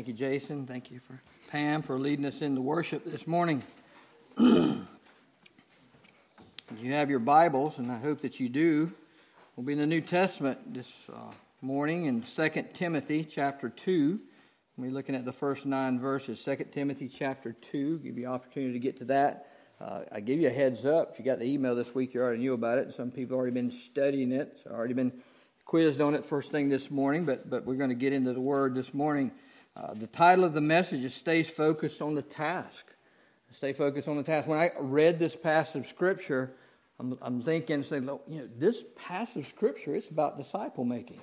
[0.00, 0.66] Thank you, Jason.
[0.66, 1.20] Thank you for
[1.50, 3.62] Pam for leading us into worship this morning.
[4.38, 4.86] you
[6.84, 8.90] have your Bibles, and I hope that you do.
[9.54, 14.18] We'll be in the New Testament this uh, morning in 2 Timothy chapter 2.
[14.78, 16.42] We're looking at the first nine verses.
[16.42, 17.98] 2 Timothy chapter 2.
[17.98, 19.48] Give you opportunity to get to that.
[19.78, 21.10] Uh, I give you a heads up.
[21.12, 22.94] If you got the email this week, you already knew about it.
[22.94, 24.56] Some people already been studying it.
[24.56, 25.12] It's already been
[25.66, 28.40] quizzed on it first thing this morning, but, but we're going to get into the
[28.40, 29.30] Word this morning.
[29.80, 32.86] Uh, the title of the message is Stay Focused on the Task.
[33.52, 34.46] Stay focused on the task.
[34.46, 36.52] When I read this passage of Scripture,
[37.00, 41.20] I'm, I'm thinking, saying, you know, this passage of Scripture, it's about disciple making.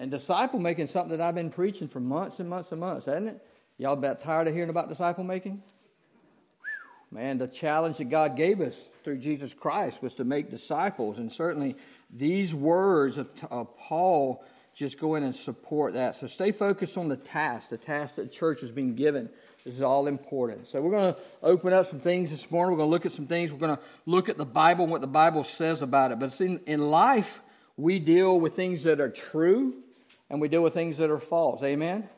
[0.00, 3.06] And disciple making is something that I've been preaching for months and months and months,
[3.06, 3.46] hasn't it?
[3.78, 5.62] Y'all about tired of hearing about disciple making?
[7.10, 11.18] Man, the challenge that God gave us through Jesus Christ was to make disciples.
[11.18, 11.76] And certainly
[12.10, 14.44] these words of, of Paul
[14.74, 16.16] just go in and support that.
[16.16, 19.28] So stay focused on the task, the task that church has been given.
[19.64, 20.66] This is all important.
[20.66, 22.72] So we're going to open up some things this morning.
[22.72, 23.52] We're going to look at some things.
[23.52, 26.18] We're going to look at the Bible and what the Bible says about it.
[26.18, 27.40] But in, in life,
[27.76, 29.74] we deal with things that are true
[30.30, 31.62] and we deal with things that are false.
[31.62, 32.08] Amen?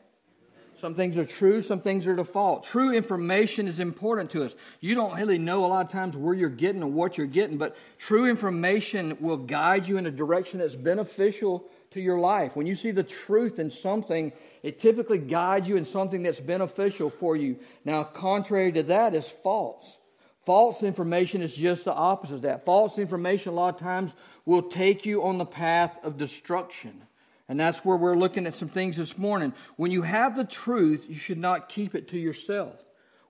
[0.77, 2.67] Some things are true, some things are false.
[2.67, 4.55] True information is important to us.
[4.81, 7.57] You don't really know a lot of times where you're getting or what you're getting,
[7.57, 12.55] but true information will guide you in a direction that's beneficial to your life.
[12.55, 17.09] When you see the truth in something, it typically guides you in something that's beneficial
[17.09, 17.57] for you.
[17.83, 19.97] Now, contrary to that is false.
[20.45, 22.65] False information is just the opposite of that.
[22.65, 24.13] False information, a lot of times,
[24.45, 27.01] will take you on the path of destruction.
[27.47, 29.53] And that's where we're looking at some things this morning.
[29.77, 32.75] When you have the truth, you should not keep it to yourself.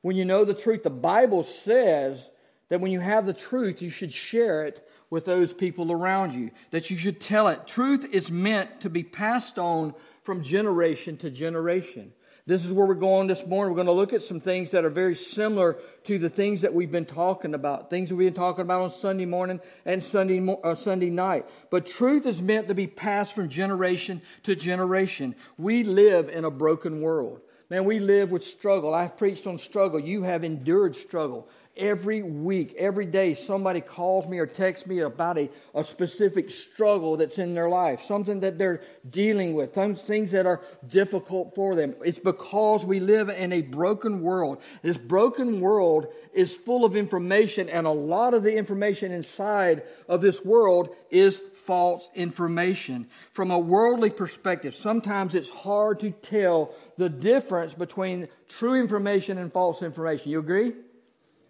[0.02, 2.30] When you know the truth, the Bible says
[2.69, 6.52] that when you have the truth, you should share it with those people around you,
[6.71, 7.66] that you should tell it.
[7.66, 12.11] Truth is meant to be passed on from generation to generation.
[12.45, 13.71] This is where we're going this morning.
[13.71, 16.73] We're going to look at some things that are very similar to the things that
[16.73, 20.45] we've been talking about, things that we've been talking about on Sunday morning and Sunday,
[20.65, 21.45] uh, Sunday night.
[21.71, 25.33] But truth is meant to be passed from generation to generation.
[25.58, 27.39] We live in a broken world.
[27.70, 28.93] Man, we live with struggle.
[28.93, 29.99] I've preached on struggle.
[29.99, 31.47] You have endured struggle
[31.77, 37.17] every week, every day, somebody calls me or texts me about a, a specific struggle
[37.17, 41.75] that's in their life, something that they're dealing with, some things that are difficult for
[41.75, 41.95] them.
[42.03, 44.61] It's because we live in a broken world.
[44.81, 50.21] This broken world is full of information, and a lot of the information inside of
[50.21, 53.08] this world is false information.
[53.33, 59.52] From a worldly perspective, sometimes it's hard to tell the difference between true information and
[59.52, 60.31] false information.
[60.31, 60.73] You agree?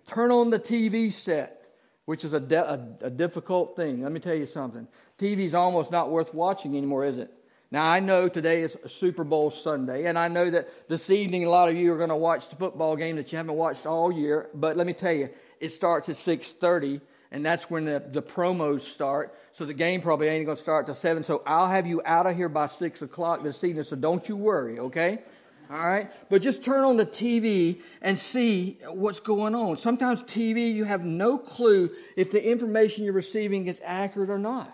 [0.07, 1.61] Turn on the TV set,
[2.05, 4.03] which is a, de- a, a difficult thing.
[4.03, 4.87] Let me tell you something.
[5.17, 7.31] TV's almost not worth watching anymore, is it?
[7.71, 11.49] Now, I know today is Super Bowl Sunday, and I know that this evening a
[11.49, 14.11] lot of you are going to watch the football game that you haven't watched all
[14.11, 14.49] year.
[14.53, 15.29] But let me tell you,
[15.59, 17.01] it starts at 6.30,
[17.31, 19.35] and that's when the, the promos start.
[19.53, 21.23] So the game probably ain't going to start till 7.
[21.23, 24.37] So I'll have you out of here by 6 o'clock this evening, so don't you
[24.37, 25.23] worry, okay?
[25.69, 26.11] All right?
[26.29, 29.77] But just turn on the TV and see what's going on.
[29.77, 34.73] Sometimes TV, you have no clue if the information you're receiving is accurate or not.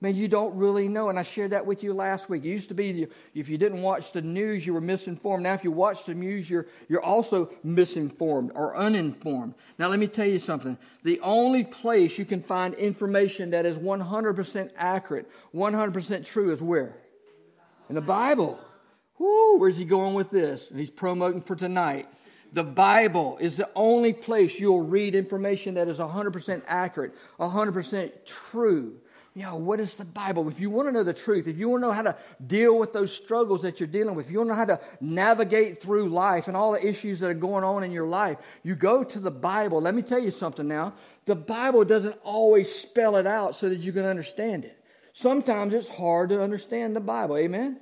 [0.00, 1.08] Man, you don't really know.
[1.08, 2.44] And I shared that with you last week.
[2.44, 5.42] It used to be if you didn't watch the news, you were misinformed.
[5.42, 9.54] Now, if you watch the news, you're, you're also misinformed or uninformed.
[9.76, 10.78] Now, let me tell you something.
[11.02, 16.96] The only place you can find information that is 100% accurate, 100% true is where?
[17.88, 18.60] In the Bible.
[19.18, 20.70] Whoo, where's he going with this?
[20.70, 22.08] And he's promoting for tonight.
[22.52, 28.96] The Bible is the only place you'll read information that is 100% accurate, 100% true.
[29.34, 30.48] You know, what is the Bible?
[30.48, 32.78] If you want to know the truth, if you want to know how to deal
[32.78, 35.80] with those struggles that you're dealing with, if you want to know how to navigate
[35.80, 39.04] through life and all the issues that are going on in your life, you go
[39.04, 39.80] to the Bible.
[39.80, 40.94] Let me tell you something now.
[41.26, 44.82] The Bible doesn't always spell it out so that you can understand it.
[45.12, 47.36] Sometimes it's hard to understand the Bible.
[47.36, 47.78] Amen?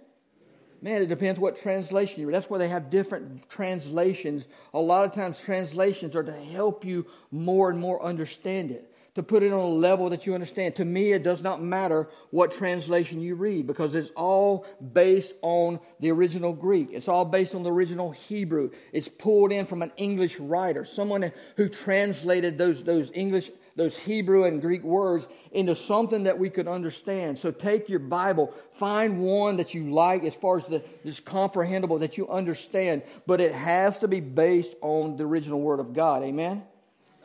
[0.82, 2.34] Man, it depends what translation you read.
[2.34, 4.46] That's why they have different translations.
[4.75, 9.23] A lot of times, translations are to help you more and more understand it, to
[9.23, 10.77] put it on a level that you understand.
[10.77, 15.81] To me, it does not matter what translation you read because it's all based on
[16.01, 16.91] the original Greek.
[16.93, 18.73] It's all based on the original Hebrew.
[18.93, 24.45] It's pulled in from an English writer, someone who translated those, those English those Hebrew
[24.45, 27.39] and Greek words into something that we could understand.
[27.39, 31.99] So take your Bible, find one that you like as far as the, is comprehensible,
[31.99, 36.23] that you understand, but it has to be based on the original Word of God.
[36.23, 36.63] Amen?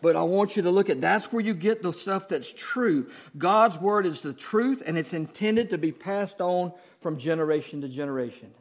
[0.01, 3.09] But I want you to look at that's where you get the stuff that's true.
[3.37, 7.87] God's Word is the truth, and it's intended to be passed on from generation to
[7.87, 8.51] generation.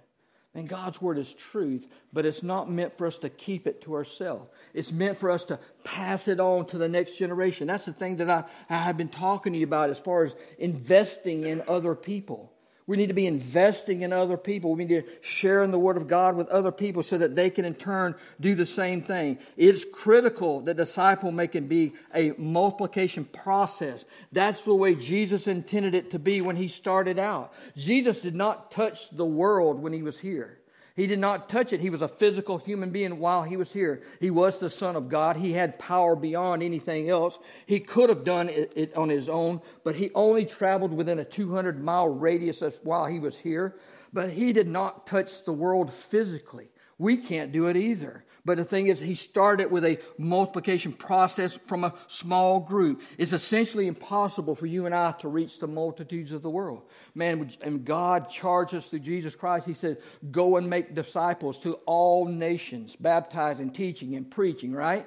[0.53, 3.95] And God's word is truth, but it's not meant for us to keep it to
[3.95, 4.51] ourselves.
[4.75, 7.69] It's meant for us to pass it on to the next generation.
[7.69, 10.35] That's the thing that I, I have been talking to you about as far as
[10.59, 12.50] investing in other people.
[12.91, 14.75] We need to be investing in other people.
[14.75, 17.49] We need to share in the Word of God with other people so that they
[17.49, 19.39] can in turn do the same thing.
[19.57, 24.05] It's critical that disciple making be a multiplication process.
[24.33, 27.53] That's the way Jesus intended it to be when he started out.
[27.77, 30.60] Jesus did not touch the world when he was here.
[30.97, 31.81] He did not touch it.
[31.81, 34.03] He was a physical human being while he was here.
[34.21, 35.37] He was the Son of God.
[35.37, 37.39] He had power beyond anything else.
[37.67, 41.83] He could have done it, on his own, but he only traveled within a 200
[41.83, 43.77] mile radius while he was here.
[44.13, 46.71] But he did not touch the world physically.
[46.99, 48.25] We can't do it either.
[48.45, 53.03] But the thing is, he started with a multiplication process from a small group.
[53.19, 56.83] It's essentially impossible for you and I to reach the multitudes of the world.
[57.15, 59.67] Man, and God charged us through Jesus Christ.
[59.67, 59.99] He said,
[60.31, 65.07] Go and make disciples to all nations, baptizing, teaching, and preaching, right?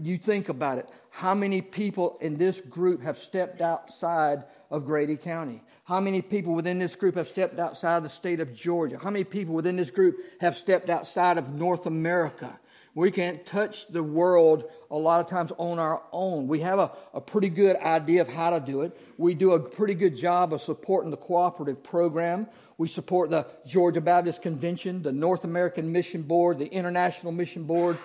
[0.00, 0.88] You think about it.
[1.10, 5.62] How many people in this group have stepped outside of Grady County?
[5.86, 8.98] How many people within this group have stepped outside the state of Georgia?
[9.00, 12.58] How many people within this group have stepped outside of North America?
[12.96, 16.48] We can't touch the world a lot of times on our own.
[16.48, 18.98] We have a, a pretty good idea of how to do it.
[19.16, 22.48] We do a pretty good job of supporting the cooperative program.
[22.78, 27.96] We support the Georgia Baptist Convention, the North American Mission Board, the International Mission Board.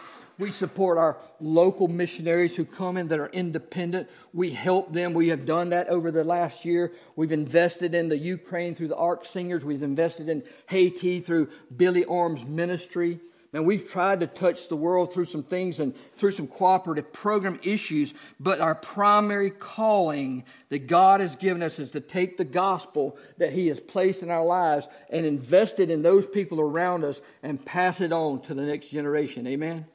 [0.41, 4.09] We support our local missionaries who come in that are independent.
[4.33, 5.13] We help them.
[5.13, 6.93] We have done that over the last year.
[7.15, 9.63] We've invested in the Ukraine through the Ark Singers.
[9.63, 13.19] We've invested in Haiti through Billy Arms Ministry.
[13.53, 17.59] And we've tried to touch the world through some things and through some cooperative program
[17.61, 23.15] issues, but our primary calling that God has given us is to take the gospel
[23.37, 27.63] that He has placed in our lives and invested in those people around us and
[27.63, 29.45] pass it on to the next generation.
[29.45, 29.85] Amen?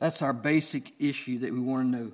[0.00, 2.12] That's our basic issue that we want to know.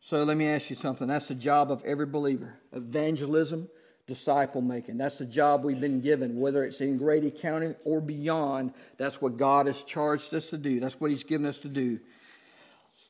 [0.00, 1.06] So let me ask you something.
[1.06, 3.68] That's the job of every believer evangelism,
[4.08, 4.98] disciple making.
[4.98, 8.74] That's the job we've been given, whether it's in Grady County or beyond.
[8.98, 10.80] That's what God has charged us to do.
[10.80, 12.00] That's what He's given us to do.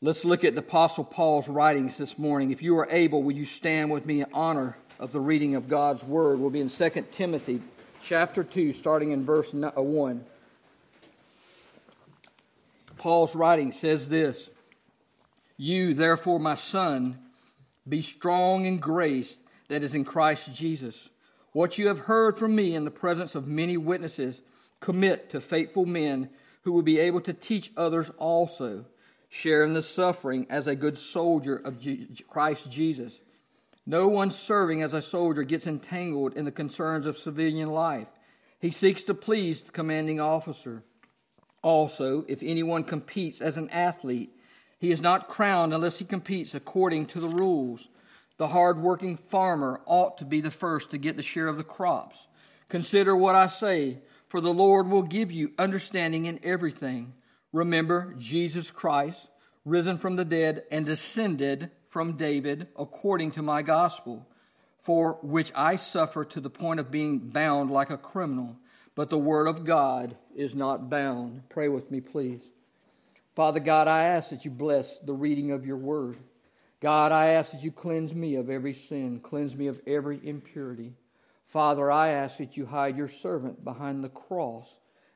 [0.02, 2.50] Let's look at the Apostle Paul's writings this morning.
[2.50, 5.68] If you are able, will you stand with me in honor of the reading of
[5.68, 6.38] God's Word?
[6.38, 7.62] We'll be in 2 Timothy
[8.02, 10.24] chapter 2, starting in verse uh, 1.
[13.02, 14.48] Paul's writing says this
[15.56, 17.18] You, therefore, my son,
[17.88, 21.08] be strong in grace that is in Christ Jesus.
[21.50, 24.40] What you have heard from me in the presence of many witnesses,
[24.78, 26.30] commit to faithful men
[26.62, 28.84] who will be able to teach others also.
[29.28, 31.84] Share in the suffering as a good soldier of
[32.28, 33.18] Christ Jesus.
[33.84, 38.06] No one serving as a soldier gets entangled in the concerns of civilian life.
[38.60, 40.84] He seeks to please the commanding officer.
[41.62, 44.30] Also, if anyone competes as an athlete,
[44.78, 47.88] he is not crowned unless he competes according to the rules.
[48.36, 52.26] The hard-working farmer ought to be the first to get the share of the crops.
[52.68, 57.12] Consider what I say, for the Lord will give you understanding in everything.
[57.52, 59.28] Remember Jesus Christ,
[59.64, 64.26] risen from the dead and descended from David according to my gospel,
[64.80, 68.56] for which I suffer to the point of being bound like a criminal
[68.94, 71.48] but the Word of God is not bound.
[71.48, 72.42] Pray with me, please.
[73.34, 76.16] Father God, I ask that you bless the reading of your Word.
[76.80, 80.94] God, I ask that you cleanse me of every sin, cleanse me of every impurity.
[81.46, 84.68] Father, I ask that you hide your servant behind the cross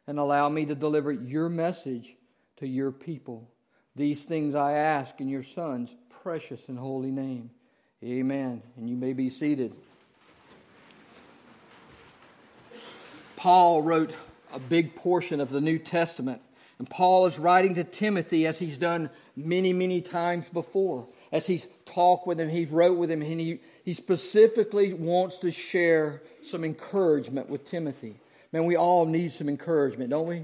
[0.06, 2.14] and allow me to deliver your message
[2.58, 3.50] to your people.
[3.96, 7.50] These things I ask in your Son's precious and holy name.
[8.04, 8.62] Amen.
[8.76, 9.74] And you may be seated.
[13.36, 14.12] Paul wrote
[14.52, 16.42] a big portion of the New Testament.
[16.78, 21.06] And Paul is writing to Timothy as he's done many, many times before.
[21.32, 25.50] As he's talked with him, he wrote with him, and he, he specifically wants to
[25.50, 28.16] share some encouragement with Timothy.
[28.52, 30.42] Man, we all need some encouragement, don't we?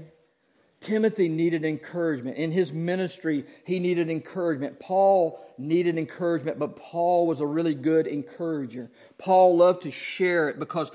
[0.81, 2.37] Timothy needed encouragement.
[2.37, 4.79] In his ministry, he needed encouragement.
[4.79, 8.89] Paul needed encouragement, but Paul was a really good encourager.
[9.17, 10.91] Paul loved to share it because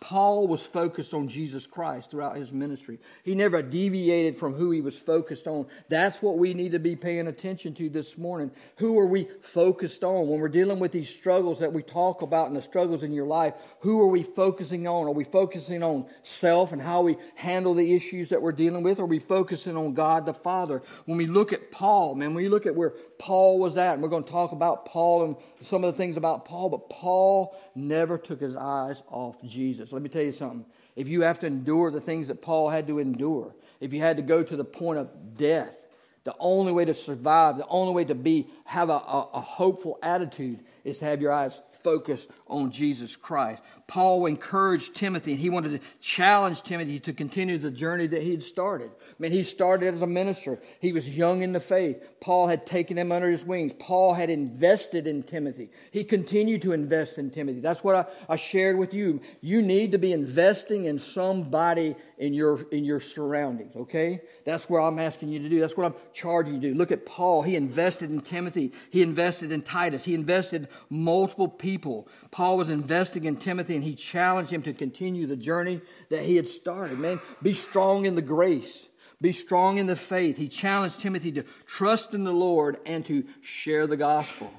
[0.00, 2.98] Paul was focused on Jesus Christ throughout his ministry.
[3.24, 5.66] He never deviated from who he was focused on.
[5.88, 8.52] That's what we need to be paying attention to this morning.
[8.76, 10.28] Who are we focused on?
[10.28, 13.26] When we're dealing with these struggles that we talk about and the struggles in your
[13.26, 15.06] life, who are we focusing on?
[15.06, 18.98] Are we focusing on self and how we handle the issues that we're dealing with?
[18.98, 20.82] Or are we focusing on God the Father?
[21.06, 24.02] When we look at Paul, man, when we look at where Paul was at, and
[24.02, 27.56] we're going to talk about Paul and some of the things about Paul, but Paul
[27.76, 29.92] never took his eyes off Jesus.
[29.92, 30.66] Let me tell you something.
[30.96, 34.16] if you have to endure the things that Paul had to endure, if you had
[34.16, 35.86] to go to the point of death,
[36.24, 40.00] the only way to survive, the only way to be have a, a, a hopeful
[40.02, 43.62] attitude is to have your eyes focused on Jesus Christ.
[43.86, 48.30] Paul encouraged Timothy and he wanted to challenge Timothy to continue the journey that he
[48.30, 48.90] had started.
[48.90, 50.60] I mean, he started as a minister.
[50.80, 52.02] He was young in the faith.
[52.20, 53.72] Paul had taken him under his wings.
[53.78, 55.70] Paul had invested in Timothy.
[55.90, 57.60] He continued to invest in Timothy.
[57.60, 59.20] That's what I, I shared with you.
[59.40, 64.20] You need to be investing in somebody in your in your surroundings, okay?
[64.44, 65.60] That's what I'm asking you to do.
[65.60, 66.74] That's what I'm charging you to do.
[66.74, 67.42] Look at Paul.
[67.42, 68.72] He invested in Timothy.
[68.90, 70.04] He invested in Titus.
[70.04, 72.08] He invested multiple people.
[72.30, 75.80] Paul was investing in Timothy and he challenged him to continue the journey
[76.10, 76.98] that he had started.
[76.98, 78.86] Man, be strong in the grace.
[79.20, 80.36] Be strong in the faith.
[80.36, 84.52] He challenged Timothy to trust in the Lord and to share the gospel.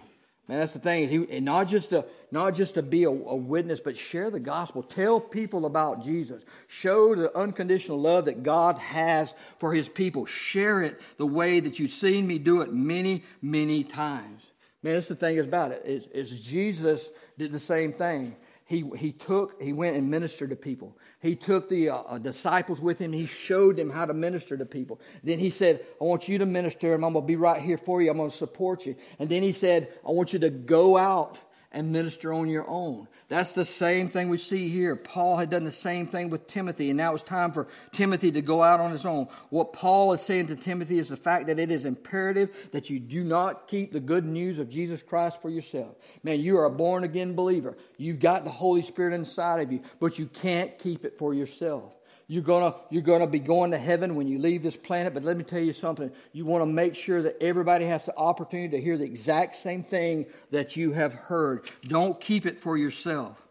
[0.48, 1.08] Man, that's the thing.
[1.10, 4.82] He, not just to not just to be a, a, witness, but share the gospel.
[4.82, 6.44] Tell people about Jesus.
[6.68, 10.26] Show the unconditional love that God has for His people.
[10.26, 14.52] Share it the way that you've seen me do it many, many times.
[14.82, 15.84] Man, that's the thing about it.
[15.86, 17.10] Is Jesus
[17.44, 18.36] did the same thing
[18.66, 20.98] he, he took, he went and ministered to people.
[21.22, 23.12] He took the uh, uh, disciples with him.
[23.12, 25.02] He showed them how to minister to people.
[25.24, 27.78] Then he said, I want you to minister, and I'm going to be right here
[27.78, 28.10] for you.
[28.10, 28.96] I'm going to support you.
[29.20, 31.38] And then he said, I want you to go out
[31.74, 33.08] and minister on your own.
[33.28, 34.96] That's the same thing we see here.
[34.96, 38.42] Paul had done the same thing with Timothy, and now it's time for Timothy to
[38.42, 39.28] go out on his own.
[39.50, 43.00] What Paul is saying to Timothy is the fact that it is imperative that you
[43.00, 45.96] do not keep the good news of Jesus Christ for yourself.
[46.24, 47.76] Man, you are a born again believer.
[47.98, 51.94] You've got the Holy Spirit inside of you, but you can't keep it for yourself.
[52.28, 55.38] You're gonna, you're gonna be going to heaven when you leave this planet, but let
[55.38, 56.12] me tell you something.
[56.32, 59.84] You want to make sure that everybody has the opportunity to hear the exact same
[59.84, 61.70] thing that you have heard.
[61.84, 63.42] Don't keep it for yourself.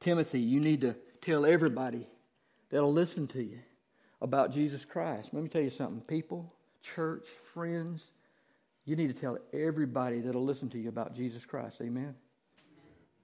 [0.00, 2.06] Timothy, you need to tell everybody
[2.70, 3.58] that'll listen to you
[4.20, 5.30] about Jesus Christ.
[5.32, 6.02] Let me tell you something.
[6.02, 8.10] People, church, friends,
[8.84, 11.80] you need to tell everybody that'll listen to you about Jesus Christ.
[11.80, 12.14] Amen.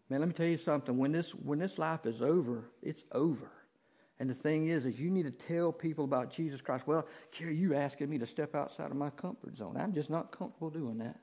[0.08, 0.96] Man, let me tell you something.
[0.96, 3.50] When this when this life is over, it's over.
[4.18, 6.86] And the thing is, is you need to tell people about Jesus Christ.
[6.86, 9.76] Well, Kerry, you asking me to step outside of my comfort zone.
[9.78, 11.18] I'm just not comfortable doing that.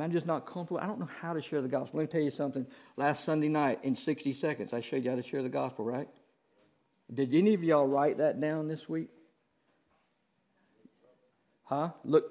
[0.00, 0.80] I'm just not comfortable.
[0.80, 2.00] I don't know how to share the gospel.
[2.00, 2.66] Let me tell you something.
[2.96, 6.08] Last Sunday night, in 60 seconds, I showed you how to share the gospel, right?
[7.12, 9.10] Did any of y'all write that down this week?
[11.64, 11.90] Huh?
[12.04, 12.24] Look,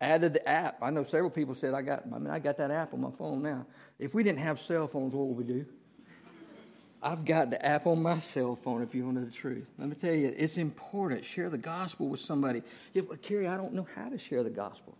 [0.00, 0.78] added the app.
[0.82, 2.04] I know several people said I got.
[2.12, 3.66] I mean, I got that app on my phone now.
[3.98, 5.66] If we didn't have cell phones, what would we do?
[7.02, 9.68] I've got the app on my cell phone if you want to know the truth.
[9.78, 11.24] Let me tell you, it's important.
[11.24, 12.62] Share the gospel with somebody.
[12.92, 14.96] If, Kerry, I don't know how to share the gospel.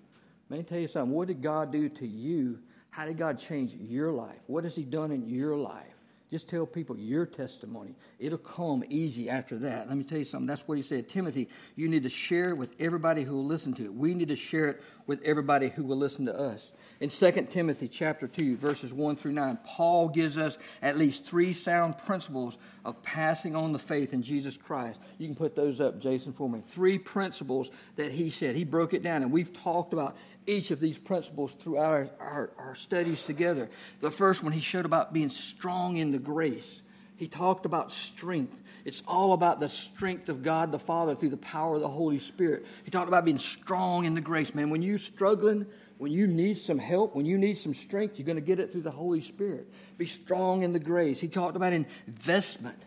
[0.49, 1.15] Let me tell you something.
[1.15, 2.59] What did God do to you?
[2.89, 4.39] How did God change your life?
[4.47, 5.85] What has He done in your life?
[6.31, 7.97] Just tell people your testimony.
[8.21, 9.89] It'll come easy after that.
[9.89, 10.47] Let me tell you something.
[10.47, 11.09] That's what he said.
[11.09, 13.93] Timothy, you need to share it with everybody who will listen to it.
[13.93, 16.71] We need to share it with everybody who will listen to us.
[17.01, 21.55] In 2 Timothy chapter 2, verses 1 through 9, Paul gives us at least three
[21.55, 25.01] sound principles of passing on the faith in Jesus Christ.
[25.17, 26.63] You can put those up, Jason, for me.
[26.67, 28.55] Three principles that he said.
[28.55, 30.15] He broke it down, and we've talked about
[30.47, 33.71] each of these principles through our, our, our studies together.
[34.01, 36.83] The first one, he showed about being strong in the grace.
[37.17, 38.59] He talked about strength.
[38.85, 42.19] It's all about the strength of God the Father through the power of the Holy
[42.19, 42.67] Spirit.
[42.85, 44.69] He talked about being strong in the grace, man.
[44.69, 45.67] When you're struggling,
[46.01, 48.73] when you need some help, when you need some strength, you're going to get it
[48.73, 49.71] through the Holy Spirit.
[49.99, 51.21] Be strong in the grace.
[51.21, 52.79] He talked about investment,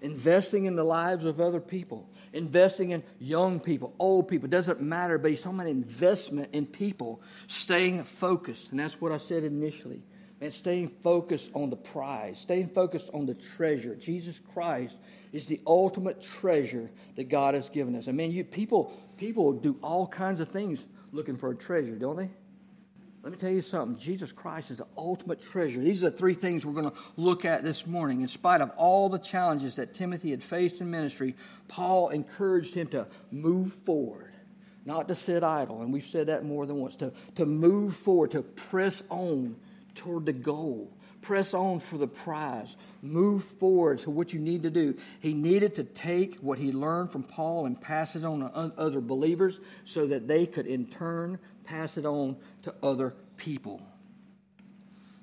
[0.00, 4.48] investing in the lives of other people, investing in young people, old people.
[4.48, 8.70] Doesn't matter, but he's talking about investment in people, staying focused.
[8.70, 10.00] And that's what I said initially.
[10.40, 13.94] And staying focused on the prize, staying focused on the treasure.
[13.96, 14.96] Jesus Christ
[15.30, 18.08] is the ultimate treasure that God has given us.
[18.08, 22.16] I mean, you, people, people do all kinds of things looking for a treasure, don't
[22.16, 22.30] they?
[23.22, 23.96] Let me tell you something.
[24.00, 25.80] Jesus Christ is the ultimate treasure.
[25.80, 28.20] These are the three things we're going to look at this morning.
[28.22, 31.36] In spite of all the challenges that Timothy had faced in ministry,
[31.68, 34.32] Paul encouraged him to move forward,
[34.84, 35.82] not to sit idle.
[35.82, 39.54] And we've said that more than once to, to move forward, to press on
[39.94, 40.90] toward the goal.
[41.20, 42.76] Press on for the prize.
[43.00, 44.96] Move forward to what you need to do.
[45.20, 49.00] He needed to take what he learned from Paul and pass it on to other
[49.00, 53.82] believers so that they could in turn pass it on to other people.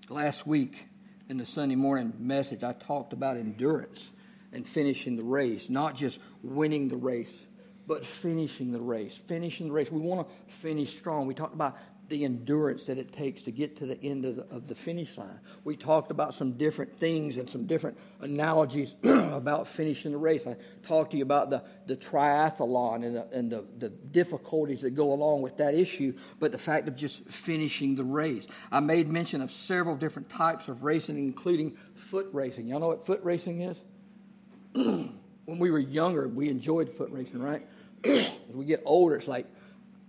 [0.09, 0.85] Last week
[1.29, 4.11] in the Sunday morning message, I talked about endurance
[4.51, 7.45] and finishing the race, not just winning the race,
[7.87, 9.15] but finishing the race.
[9.15, 9.91] Finishing the race.
[9.91, 11.27] We want to finish strong.
[11.27, 11.77] We talked about
[12.09, 15.17] the endurance that it takes to get to the end of the, of the finish
[15.17, 15.39] line.
[15.63, 20.45] We talked about some different things and some different analogies about finishing the race.
[20.45, 24.91] I talked to you about the, the triathlon and, the, and the, the difficulties that
[24.91, 28.47] go along with that issue, but the fact of just finishing the race.
[28.71, 32.67] I made mention of several different types of racing, including foot racing.
[32.67, 33.81] Y'all know what foot racing is?
[34.73, 37.65] when we were younger, we enjoyed foot racing, right?
[38.03, 39.47] As we get older, it's like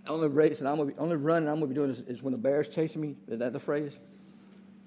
[0.07, 2.39] only racing I'm gonna be, only running I'm gonna be doing is, is when the
[2.39, 3.15] bear's chasing me.
[3.27, 3.97] Is that the phrase?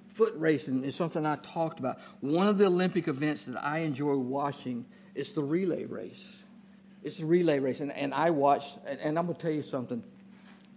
[0.08, 1.98] Foot racing is something I talked about.
[2.20, 6.36] One of the Olympic events that I enjoy watching is the relay race.
[7.02, 8.64] It's the relay race, and, and I watch.
[8.86, 10.02] And, and I'm gonna tell you something.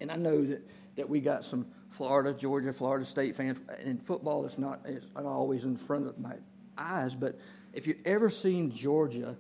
[0.01, 0.61] And I know that,
[0.97, 3.59] that we got some Florida, Georgia, Florida State fans.
[3.83, 6.35] In football, it's not it's not always in front of my
[6.77, 7.15] eyes.
[7.15, 7.39] But
[7.73, 9.35] if you've ever seen Georgia,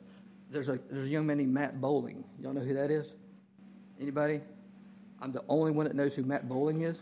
[0.49, 2.23] there's a there's a young man named Matt Boling.
[2.39, 3.07] Y'all know who that is?
[3.99, 4.41] Anybody?
[5.21, 6.97] I'm the only one that knows who Matt Boling is.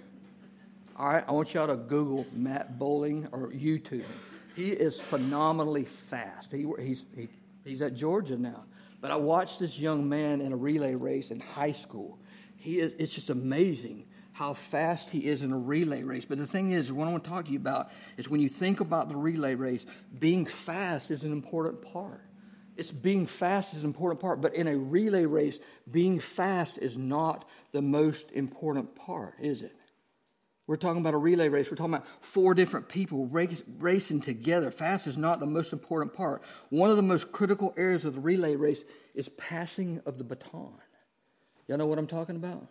[0.97, 4.05] All right, I want y'all to Google Matt Boling or YouTube.
[4.55, 6.51] He is phenomenally fast.
[6.51, 7.27] He, he's, he,
[7.65, 8.63] he's at Georgia now.
[9.01, 12.17] But I watched this young man in a relay race in high school.
[12.55, 16.25] He is, it's just amazing how fast he is in a relay race.
[16.25, 18.49] But the thing is, what I want to talk to you about is when you
[18.49, 19.85] think about the relay race,
[20.19, 22.24] being fast is an important part.
[22.77, 26.97] It's being fast is an important part, but in a relay race, being fast is
[26.97, 29.75] not the most important part, is it?
[30.67, 31.69] We're talking about a relay race.
[31.69, 34.71] We're talking about four different people race, racing together.
[34.71, 36.41] Fast is not the most important part.
[36.69, 40.73] One of the most critical areas of the relay race is passing of the baton.
[41.67, 42.67] Y'all know what I'm talking about?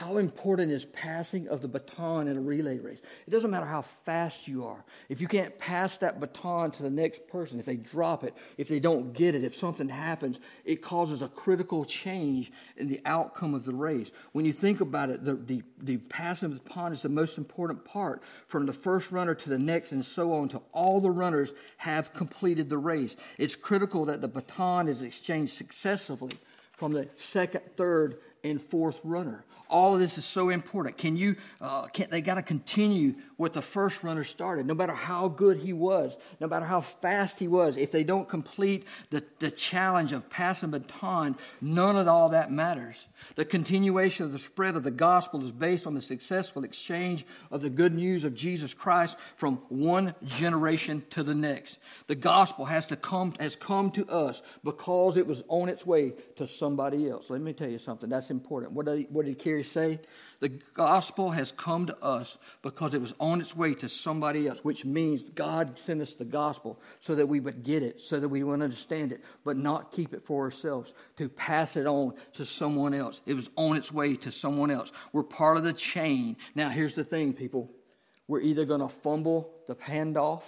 [0.00, 3.02] How important is passing of the baton in a relay race?
[3.26, 4.82] It doesn't matter how fast you are.
[5.10, 8.66] If you can't pass that baton to the next person, if they drop it, if
[8.66, 13.52] they don't get it, if something happens, it causes a critical change in the outcome
[13.52, 14.10] of the race.
[14.32, 17.36] When you think about it, the, the, the passing of the baton is the most
[17.36, 21.10] important part from the first runner to the next and so on until all the
[21.10, 23.16] runners have completed the race.
[23.36, 26.38] It's critical that the baton is exchanged successively
[26.72, 29.44] from the second, third, and fourth runner.
[29.68, 30.98] All of this is so important.
[30.98, 31.36] Can you?
[31.60, 35.58] Uh, can, they got to continue what the first runner started, no matter how good
[35.58, 37.76] he was, no matter how fast he was.
[37.76, 43.06] If they don't complete the, the challenge of passing baton, none of all that matters.
[43.36, 47.62] The continuation of the spread of the gospel is based on the successful exchange of
[47.62, 51.78] the good news of Jesus Christ from one generation to the next.
[52.06, 56.14] The gospel has to come has come to us because it was on its way
[56.36, 57.30] to somebody else.
[57.30, 58.10] Let me tell you something.
[58.10, 58.72] That's important.
[58.72, 60.00] What did, what did Carrie say?
[60.40, 64.64] The gospel has come to us because it was on its way to somebody else,
[64.64, 68.28] which means God sent us the gospel so that we would get it, so that
[68.28, 72.46] we would understand it, but not keep it for ourselves, to pass it on to
[72.46, 73.20] someone else.
[73.26, 74.92] It was on its way to someone else.
[75.12, 76.38] We're part of the chain.
[76.54, 77.70] Now, here's the thing, people.
[78.26, 80.42] We're either going to fumble the handoff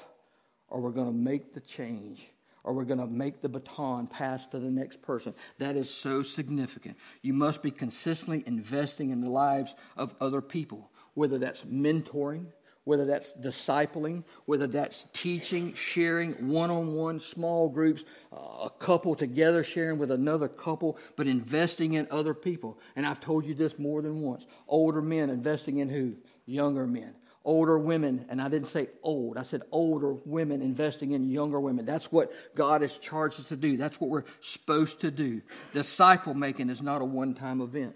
[0.69, 2.32] or we're going to make the change
[2.65, 5.35] or we're going to make the baton pass to the next person.
[5.59, 6.97] That is so significant.
[7.23, 12.47] You must be consistently investing in the lives of other people, whether that's mentoring,
[12.85, 19.15] whether that's discipling, whether that's teaching, sharing, one on one, small groups, uh, a couple
[19.15, 22.79] together sharing with another couple, but investing in other people.
[22.97, 26.17] And I've told you this more than once older men investing in who?
[26.45, 31.31] Younger men older women, and I didn't say old, I said older women investing in
[31.31, 31.85] younger women.
[31.85, 33.77] That's what God has charged us to do.
[33.77, 35.43] That's what we're supposed to do.
[35.73, 37.95] Disciple making is not a one time event.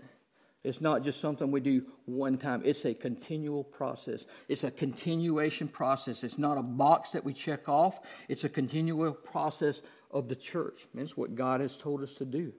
[0.65, 2.63] It's not just something we do one time.
[2.65, 4.25] It's a continual process.
[4.49, 6.25] It's a continuation process.
[6.25, 8.01] It's not a box that we check off.
[8.29, 9.81] It's a continual process
[10.11, 10.89] of the church.
[10.97, 12.53] It's what God has told us to do.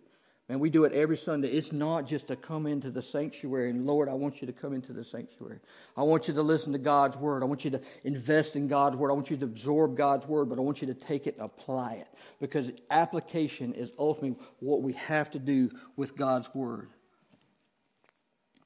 [0.49, 1.49] Man, we do it every Sunday.
[1.49, 4.73] It's not just to come into the sanctuary and Lord, I want you to come
[4.73, 5.59] into the sanctuary.
[5.97, 7.43] I want you to listen to God's word.
[7.43, 9.11] I want you to invest in God's word.
[9.11, 11.43] I want you to absorb God's word, but I want you to take it and
[11.43, 12.07] apply it
[12.39, 16.91] because application is ultimately what we have to do with God's word.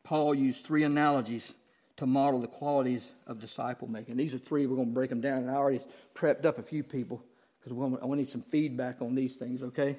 [0.03, 1.51] Paul used three analogies
[1.97, 4.17] to model the qualities of disciple making.
[4.17, 4.67] These are three.
[4.67, 5.81] We're going to break them down, and I already
[6.13, 7.23] prepped up a few people
[7.59, 9.97] because I want to need some feedback on these things, okay?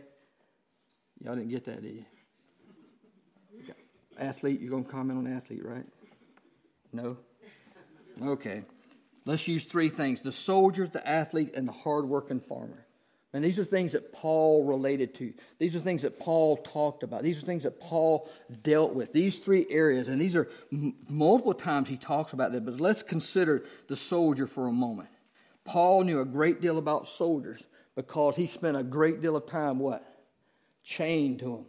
[1.25, 2.05] Y'all didn't get that, did you?
[4.19, 5.87] Athlete, you're going to comment on athlete, right?
[6.93, 7.17] No?
[8.21, 8.63] Okay.
[9.25, 12.87] Let's use three things the soldier, the athlete, and the hardworking farmer.
[13.35, 15.33] And these are things that Paul related to.
[15.59, 17.23] These are things that Paul talked about.
[17.23, 18.29] These are things that Paul
[18.63, 19.15] dealt with.
[19.15, 23.03] These three areas, and these are m- multiple times he talks about that, but let's
[23.03, 25.09] consider the soldier for a moment.
[25.65, 27.63] Paul knew a great deal about soldiers
[27.95, 30.07] because he spent a great deal of time what?
[30.83, 31.65] Chained to him.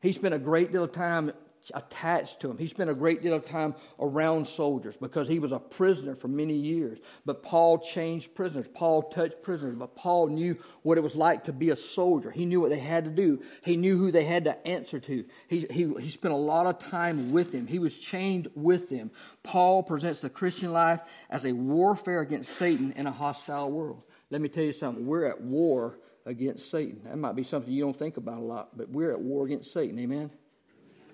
[0.00, 1.32] He spent a great deal of time
[1.72, 2.58] attached to him.
[2.58, 6.28] He spent a great deal of time around soldiers because he was a prisoner for
[6.28, 6.98] many years.
[7.24, 8.66] But Paul changed prisoners.
[8.74, 9.76] Paul touched prisoners.
[9.76, 12.30] But Paul knew what it was like to be a soldier.
[12.30, 13.42] He knew what they had to do.
[13.62, 15.24] He knew who they had to answer to.
[15.48, 17.66] He, he, he spent a lot of time with them.
[17.66, 19.10] He was chained with them.
[19.42, 24.02] Paul presents the Christian life as a warfare against Satan in a hostile world.
[24.30, 25.06] Let me tell you something.
[25.06, 27.00] We're at war against Satan.
[27.04, 29.72] That might be something you don't think about a lot, but we're at war against
[29.72, 29.98] Satan.
[29.98, 30.30] Amen?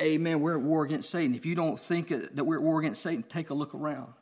[0.00, 0.40] Amen.
[0.40, 1.34] We're at war against Satan.
[1.34, 4.12] If you don't think that we're at war against Satan, take a look around.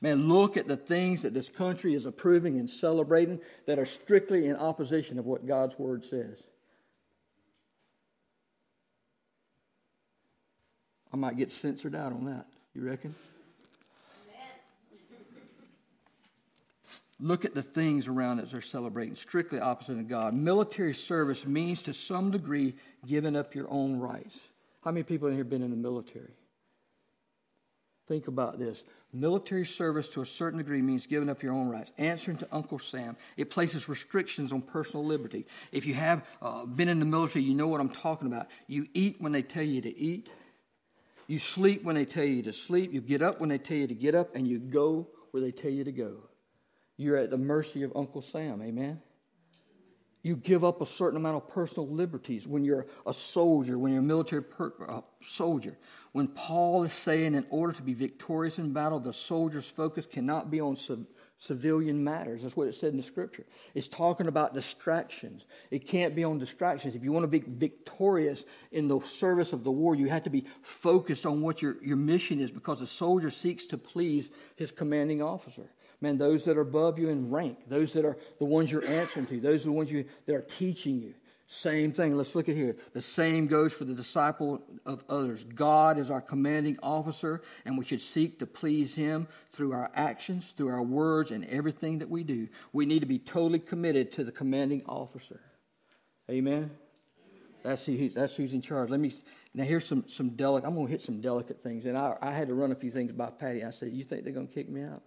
[0.00, 4.46] Man, look at the things that this country is approving and celebrating that are strictly
[4.46, 6.42] in opposition of what God's word says.
[11.12, 12.46] I might get censored out on that.
[12.74, 13.14] You reckon?
[17.24, 20.34] Look at the things around us they're celebrating, strictly opposite of God.
[20.34, 22.74] Military service means to some degree
[23.06, 24.38] giving up your own rights.
[24.82, 26.34] How many people in here have been in the military?
[28.08, 28.84] Think about this.
[29.10, 31.92] Military service to a certain degree means giving up your own rights.
[31.96, 35.46] Answering to Uncle Sam, it places restrictions on personal liberty.
[35.72, 38.48] If you have uh, been in the military, you know what I'm talking about.
[38.66, 40.28] You eat when they tell you to eat,
[41.26, 43.86] you sleep when they tell you to sleep, you get up when they tell you
[43.86, 46.16] to get up, and you go where they tell you to go.
[46.96, 48.62] You're at the mercy of Uncle Sam.
[48.62, 49.00] Amen?
[50.22, 54.00] You give up a certain amount of personal liberties when you're a soldier, when you're
[54.00, 55.76] a military per- uh, soldier.
[56.12, 60.50] When Paul is saying, in order to be victorious in battle, the soldier's focus cannot
[60.50, 61.06] be on civ-
[61.38, 62.40] civilian matters.
[62.40, 63.44] That's what it said in the scripture.
[63.74, 65.44] It's talking about distractions.
[65.70, 66.94] It can't be on distractions.
[66.94, 70.30] If you want to be victorious in the service of the war, you have to
[70.30, 74.70] be focused on what your, your mission is because the soldier seeks to please his
[74.70, 75.68] commanding officer.
[76.00, 79.26] Man, those that are above you in rank, those that are the ones you're answering
[79.26, 81.14] to, those are the ones you, that are teaching you.
[81.46, 82.16] Same thing.
[82.16, 82.76] Let's look at here.
[82.94, 85.44] The same goes for the disciple of others.
[85.44, 90.54] God is our commanding officer, and we should seek to please Him through our actions,
[90.56, 92.48] through our words, and everything that we do.
[92.72, 95.40] We need to be totally committed to the commanding officer.
[96.30, 96.70] Amen.
[97.62, 98.90] That's who, that's who's in charge.
[98.90, 99.12] Let me
[99.54, 99.64] now.
[99.64, 100.66] Here's some some delicate.
[100.66, 102.90] I'm going to hit some delicate things, and I, I had to run a few
[102.90, 103.64] things by Patty.
[103.64, 105.02] I said, "You think they're going to kick me out?"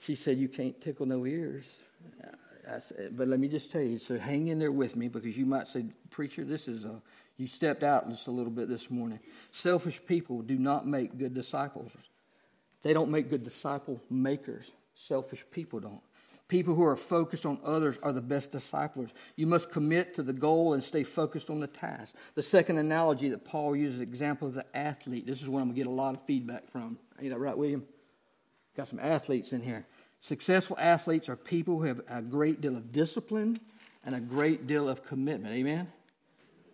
[0.00, 1.64] She said, You can't tickle no ears.
[2.80, 5.46] Said, but let me just tell you, so hang in there with me because you
[5.46, 7.00] might say, Preacher, this is a,
[7.36, 9.20] you stepped out just a little bit this morning.
[9.52, 11.92] Selfish people do not make good disciples.
[12.82, 14.70] They don't make good disciple makers.
[14.94, 16.00] Selfish people don't.
[16.48, 19.10] People who are focused on others are the best disciples.
[19.34, 22.14] You must commit to the goal and stay focused on the task.
[22.34, 25.26] The second analogy that Paul uses, example of the athlete.
[25.26, 26.98] This is one I'm going to get a lot of feedback from.
[27.20, 27.84] Ain't that right, William?
[28.76, 29.86] Got some athletes in here.
[30.20, 33.58] Successful athletes are people who have a great deal of discipline
[34.04, 35.54] and a great deal of commitment.
[35.54, 35.88] Amen?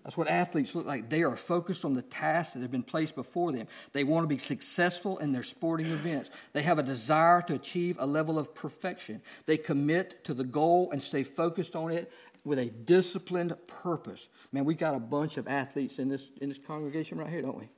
[0.03, 1.09] That's what athletes look like.
[1.09, 3.69] They are focused on the tasks that have been placed before them.
[3.93, 6.31] They want to be successful in their sporting events.
[6.53, 9.23] They have a desire to achieve a level of perfection.
[9.47, 12.11] They commit to the goal and stay focused on it
[12.45, 14.29] with a disciplined purpose.
[14.51, 17.59] Man, we got a bunch of athletes in this in this congregation right here, don't
[17.59, 17.69] we?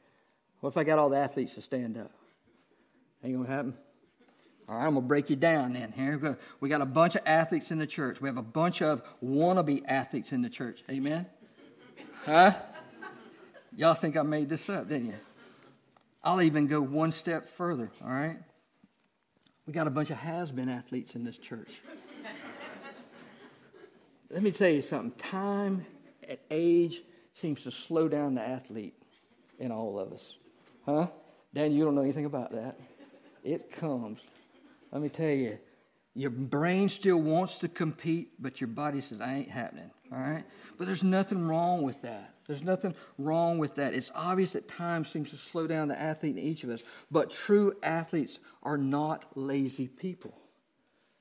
[0.60, 2.10] What if I got all the athletes to stand up?
[3.22, 3.74] Ain't gonna happen.
[4.68, 5.92] All right, I'm going to break you down then.
[5.92, 8.20] Here we got a bunch of athletes in the church.
[8.20, 10.82] We have a bunch of wannabe athletes in the church.
[10.90, 11.26] Amen?
[12.24, 12.54] Huh?
[13.76, 15.14] Y'all think I made this up, didn't you?
[16.22, 18.38] I'll even go one step further, all right?
[19.66, 21.82] We got a bunch of has been athletes in this church.
[24.30, 25.10] Let me tell you something.
[25.12, 25.84] Time
[26.26, 27.02] and age
[27.34, 28.94] seems to slow down the athlete
[29.58, 30.36] in all of us.
[30.86, 31.08] Huh?
[31.52, 32.78] Dan, you don't know anything about that.
[33.42, 34.20] It comes
[34.94, 35.58] let me tell you,
[36.14, 39.90] your brain still wants to compete, but your body says, I ain't happening.
[40.12, 40.44] All right?
[40.78, 42.34] But there's nothing wrong with that.
[42.46, 43.94] There's nothing wrong with that.
[43.94, 47.30] It's obvious that time seems to slow down the athlete in each of us, but
[47.30, 50.38] true athletes are not lazy people.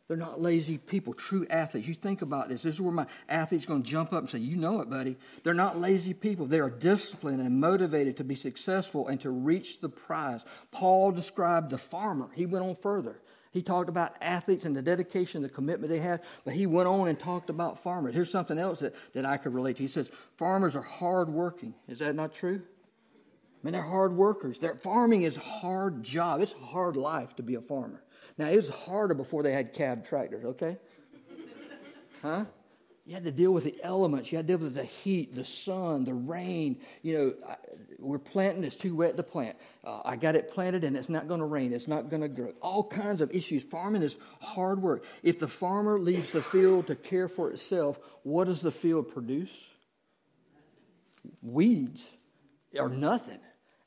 [0.07, 1.87] They're not lazy people, true athletes.
[1.87, 2.61] You think about this.
[2.61, 5.15] This is where my athlete's going to jump up and say, You know it, buddy.
[5.43, 6.45] They're not lazy people.
[6.45, 10.43] They are disciplined and motivated to be successful and to reach the prize.
[10.71, 12.29] Paul described the farmer.
[12.35, 13.21] He went on further.
[13.53, 17.07] He talked about athletes and the dedication, the commitment they had, but he went on
[17.07, 18.15] and talked about farmers.
[18.15, 19.83] Here's something else that, that I could relate to.
[19.83, 21.75] He says, Farmers are hardworking.
[21.87, 22.63] Is that not true?
[22.65, 24.57] I mean, they're hard workers.
[24.57, 26.41] Their farming is a hard job.
[26.41, 28.03] It's a hard life to be a farmer.
[28.39, 30.77] Now, it was harder before they had cab tractors, okay?
[32.23, 32.45] Huh?
[33.05, 34.31] You had to deal with the elements.
[34.31, 36.79] You had to deal with the heat, the sun, the rain.
[37.01, 37.55] You know,
[37.99, 39.57] we're planting, it's too wet to plant.
[39.83, 42.29] Uh, I got it planted and it's not going to rain, it's not going to
[42.29, 42.53] grow.
[42.61, 43.63] All kinds of issues.
[43.63, 45.03] Farming is hard work.
[45.21, 49.51] If the farmer leaves the field to care for itself, what does the field produce?
[51.41, 52.05] Weeds
[52.77, 53.39] or nothing.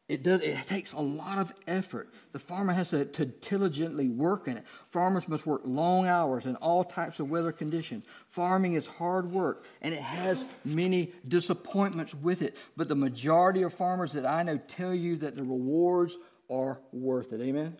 [0.09, 0.40] It does.
[0.40, 2.12] It takes a lot of effort.
[2.33, 4.64] The farmer has to, to, diligently work in it.
[4.90, 8.05] Farmers must work long hours in all types of weather conditions.
[8.29, 12.57] Farming is hard work, and it has many disappointments with it.
[12.77, 16.16] But the majority of farmers that I know tell you that the rewards
[16.49, 17.40] are worth it.
[17.40, 17.77] Amen.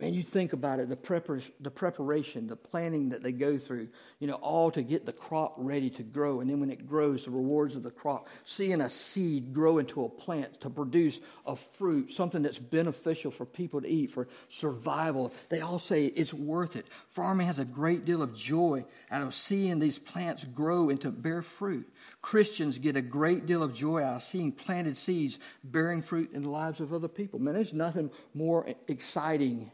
[0.00, 3.88] Man, you think about it, the, prepar- the preparation, the planning that they go through,
[4.18, 6.40] you know, all to get the crop ready to grow.
[6.40, 10.02] And then when it grows, the rewards of the crop, seeing a seed grow into
[10.02, 15.34] a plant to produce a fruit, something that's beneficial for people to eat, for survival.
[15.50, 16.86] They all say it's worth it.
[17.08, 21.42] Farming has a great deal of joy out of seeing these plants grow into bear
[21.42, 21.92] fruit.
[22.22, 26.42] Christians get a great deal of joy out of seeing planted seeds bearing fruit in
[26.42, 27.38] the lives of other people.
[27.38, 29.70] Man, there's nothing more exciting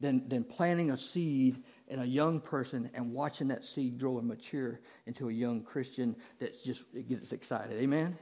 [0.00, 4.28] than, than planting a seed in a young person and watching that seed grow and
[4.28, 7.80] mature into a young Christian that just gets excited.
[7.80, 8.16] Amen?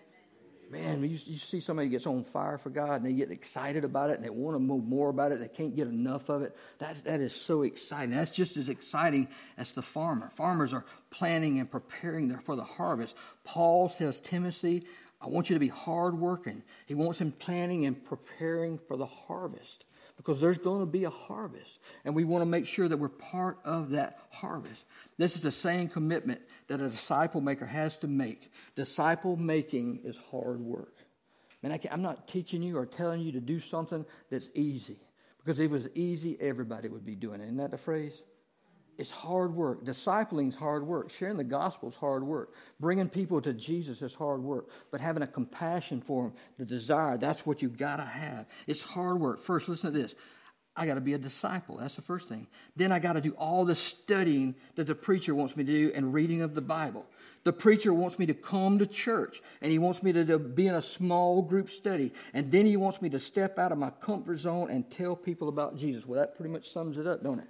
[0.68, 4.10] Man, you, you see somebody gets on fire for God and they get excited about
[4.10, 5.38] it and they want to know more about it.
[5.38, 6.56] They can't get enough of it.
[6.78, 8.16] That, that is so exciting.
[8.16, 10.30] That's just as exciting as the farmer.
[10.34, 13.16] Farmers are planning and preparing for the harvest.
[13.44, 14.86] Paul says, Timothy,
[15.20, 16.64] I want you to be hardworking.
[16.86, 19.84] He wants him planning and preparing for the harvest
[20.26, 21.78] because there's going to be a harvest.
[22.04, 24.84] And we want to make sure that we're part of that harvest.
[25.18, 28.50] This is the same commitment that a disciple maker has to make.
[28.74, 30.96] Disciple making is hard work.
[31.62, 34.98] Man, I am not teaching you or telling you to do something that's easy.
[35.38, 37.44] Because if it was easy, everybody would be doing it.
[37.44, 38.20] Isn't that the phrase?
[38.98, 39.84] It's hard work.
[39.84, 41.10] Discipling is hard work.
[41.10, 42.54] Sharing the gospel is hard work.
[42.80, 44.68] Bringing people to Jesus is hard work.
[44.90, 48.46] But having a compassion for them, the desire, that's what you've got to have.
[48.66, 49.40] It's hard work.
[49.40, 50.14] First, listen to this.
[50.76, 51.78] I got to be a disciple.
[51.78, 52.46] That's the first thing.
[52.74, 55.92] Then I got to do all the studying that the preacher wants me to do
[55.94, 57.06] and reading of the Bible.
[57.44, 60.74] The preacher wants me to come to church and he wants me to, be in
[60.74, 62.12] a small group study.
[62.34, 65.48] And then he wants me to step out of my comfort zone and tell people
[65.48, 66.06] about Jesus.
[66.06, 67.48] Well, that pretty much sums it up, don't it?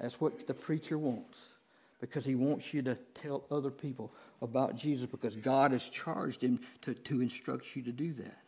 [0.00, 1.52] That's what the preacher wants
[2.00, 6.60] because he wants you to tell other people about Jesus because God has charged him
[6.82, 8.38] to, to instruct you to do that.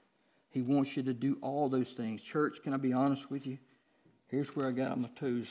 [0.51, 2.23] He wants you to do all those things.
[2.23, 3.59] Church, can I be honest with you?
[4.29, 5.49] Here's where I got on my toes.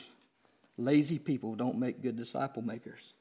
[0.76, 3.12] Lazy people don't make good disciple makers.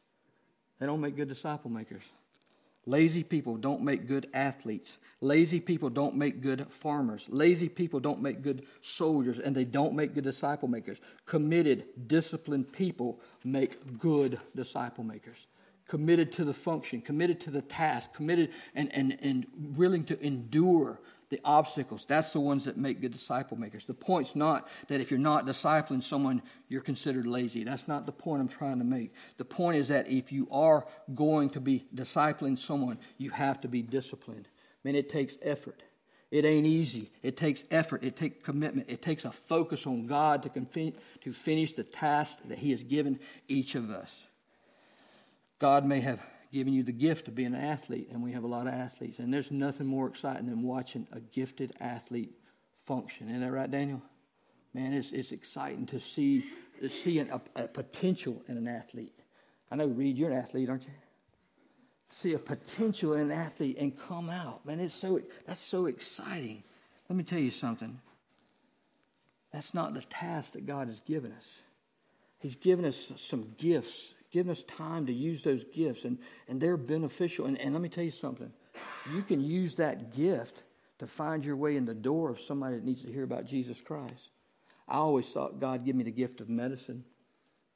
[0.80, 2.04] They don't make good disciple makers.
[2.89, 4.97] Lazy people don't make good athletes.
[5.21, 7.23] Lazy people don't make good farmers.
[7.30, 10.97] Lazy people don't make good soldiers, and they don't make good disciple makers.
[11.28, 15.45] Committed, disciplined people make good disciple makers.
[15.88, 19.45] Committed to the function, committed to the task, committed and, and, and
[19.78, 20.99] willing to endure
[21.30, 22.06] the obstacles.
[22.08, 23.86] That's the ones that make good disciple makers.
[23.86, 27.63] The point's not that if you're not discipling someone, you're considered lazy.
[27.63, 29.13] That's not the point I'm trying to make.
[29.38, 33.68] The point is that if you are going to be discipling someone, you have to
[33.68, 34.48] be disciplined.
[34.48, 35.84] I mean, it takes effort.
[36.32, 37.12] It ain't easy.
[37.24, 38.04] It takes effort.
[38.04, 38.89] It takes commitment.
[38.89, 43.20] It takes a focus on God to, to finish the task that He has given
[43.48, 44.26] each of us.
[45.60, 46.20] God may have
[46.51, 49.19] given you the gift of being an athlete, and we have a lot of athletes.
[49.19, 52.31] And there's nothing more exciting than watching a gifted athlete
[52.85, 53.29] function.
[53.29, 54.01] Isn't that right, Daniel?
[54.73, 56.45] Man, it's, it's exciting to see
[56.81, 59.13] to see an, a, a, potential in an athlete.
[59.69, 60.93] I know, Reed, you're an athlete, aren't you?
[62.12, 64.65] See a potential in an athlete and come out.
[64.65, 66.63] Man, it's so that's so exciting.
[67.09, 67.99] Let me tell you something.
[69.51, 71.59] That's not the task that God has given us.
[72.39, 76.78] He's given us some gifts given us time to use those gifts, and, and they're
[76.78, 77.46] beneficial.
[77.46, 78.52] And, and let me tell you something
[79.13, 80.63] you can use that gift
[81.00, 83.82] to find your way in the door of somebody that needs to hear about Jesus
[83.82, 84.30] Christ.
[84.88, 87.04] I always thought God gave me the gift of medicine.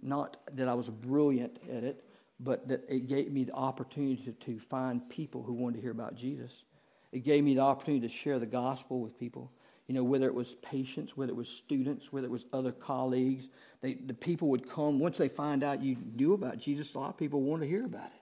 [0.02, 2.04] Not that I was brilliant at it,
[2.40, 5.92] but that it gave me the opportunity to, to find people who wanted to hear
[5.92, 6.64] about Jesus.
[7.12, 9.52] It gave me the opportunity to share the gospel with people.
[9.88, 13.50] You know, whether it was patients, whether it was students, whether it was other colleagues,
[13.82, 15.00] they, the people would come.
[15.00, 17.86] Once they find out you knew about Jesus, a lot of people want to hear
[17.86, 18.22] about it.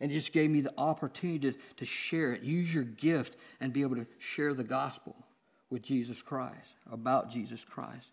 [0.00, 2.42] And it just gave me the opportunity to, to share it.
[2.42, 5.14] Use your gift and be able to share the gospel
[5.70, 8.08] with Jesus Christ, about Jesus Christ.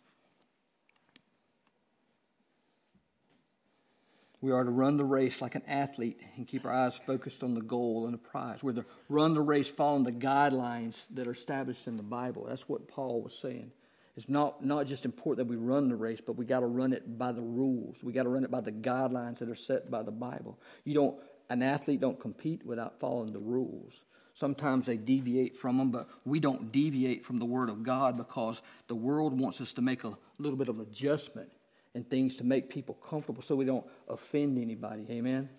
[4.41, 7.54] We are to run the race like an athlete and keep our eyes focused on
[7.54, 8.63] the goal and the prize.
[8.63, 12.47] We're to run the race following the guidelines that are established in the Bible.
[12.49, 13.71] That's what Paul was saying.
[14.17, 16.91] It's not, not just important that we run the race, but we got to run
[16.91, 18.04] it by the rules.
[18.04, 20.60] We got to run it by the guidelines that are set by the Bible.
[20.86, 21.19] You don't,
[21.51, 24.01] an athlete don't compete without following the rules.
[24.34, 28.63] Sometimes they deviate from them, but we don't deviate from the Word of God because
[28.88, 31.51] the world wants us to make a little bit of adjustment
[31.93, 35.06] and things to make people comfortable so we don't offend anybody.
[35.10, 35.49] Amen?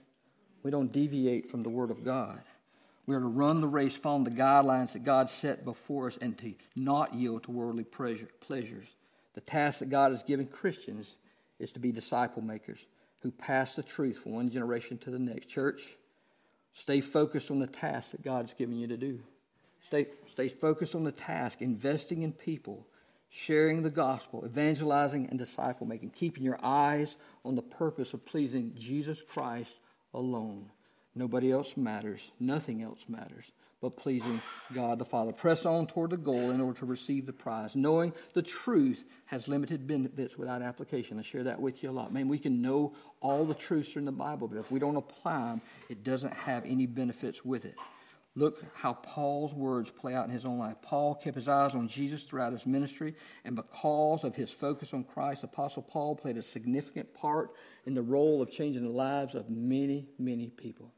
[0.62, 2.40] We don't deviate from the Word of God.
[3.06, 6.38] We are to run the race following the guidelines that God set before us and
[6.38, 8.86] to not yield to worldly pleasure, pleasures.
[9.34, 11.16] The task that God has given Christians
[11.58, 12.78] is to be disciple makers
[13.20, 15.48] who pass the truth from one generation to the next.
[15.48, 15.80] Church,
[16.74, 19.20] stay focused on the task that God's given you to do.
[19.86, 22.86] Stay, stay focused on the task, investing in people,
[23.32, 28.74] sharing the gospel, evangelizing, and disciple making, keeping your eyes on the purpose of pleasing
[28.78, 29.76] Jesus Christ
[30.12, 30.70] alone.
[31.14, 32.30] Nobody else matters.
[32.38, 33.50] Nothing else matters
[33.82, 34.40] but pleasing
[34.72, 35.32] God the Father.
[35.32, 39.48] Press on toward the goal in order to receive the prize, knowing the truth has
[39.48, 41.18] limited benefits without application.
[41.18, 42.12] I share that with you a lot.
[42.12, 45.48] Man, we can know all the truths in the Bible, but if we don't apply
[45.48, 47.74] them, it doesn't have any benefits with it.
[48.34, 50.76] Look how Paul's words play out in his own life.
[50.80, 53.14] Paul kept his eyes on Jesus throughout his ministry,
[53.44, 57.50] and because of his focus on Christ, Apostle Paul played a significant part
[57.84, 60.94] in the role of changing the lives of many, many people.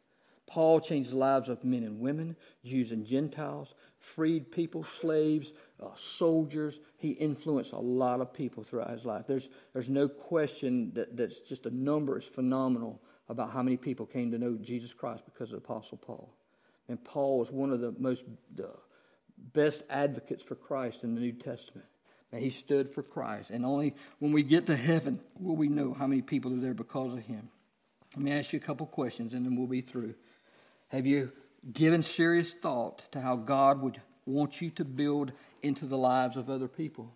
[0.46, 5.88] Paul changed the lives of men and women, Jews and Gentiles, freed people, slaves, uh,
[5.96, 6.78] soldiers.
[6.98, 9.26] He influenced a lot of people throughout his life.
[9.26, 14.06] There's, there's no question that that's just a number is phenomenal about how many people
[14.06, 16.32] came to know Jesus Christ because of Apostle Paul.
[16.88, 18.70] And Paul was one of the most the
[19.52, 21.86] best advocates for Christ in the New Testament.
[22.32, 23.50] And he stood for Christ.
[23.50, 26.74] And only when we get to heaven will we know how many people are there
[26.74, 27.48] because of him.
[28.16, 30.14] Let me ask you a couple questions and then we'll be through.
[30.88, 31.32] Have you
[31.72, 36.50] given serious thought to how God would want you to build into the lives of
[36.50, 37.12] other people?